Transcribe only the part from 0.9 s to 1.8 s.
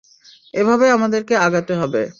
আমাদেরকে আগাতে